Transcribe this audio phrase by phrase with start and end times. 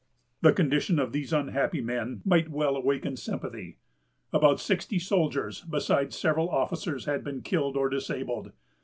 [0.41, 3.77] The condition of these unhappy men might well awaken sympathy.
[4.33, 8.51] About sixty soldiers, besides several officers, had been killed or disabled.